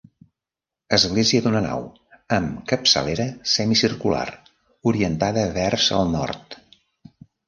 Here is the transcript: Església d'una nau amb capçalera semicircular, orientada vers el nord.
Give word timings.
Església 0.95 1.41
d'una 1.47 1.59
nau 1.65 1.83
amb 2.37 2.63
capçalera 2.71 3.27
semicircular, 3.55 4.23
orientada 4.93 5.45
vers 5.59 5.87
el 5.99 6.11
nord. 6.15 6.57